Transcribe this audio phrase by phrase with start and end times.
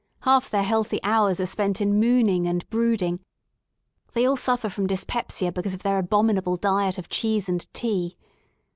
[0.21, 3.19] Half their healthy hours are spent in mooning and brooding;
[4.13, 8.15] they all suffer from dyspepsia because of their abominable diet of cheese and tea.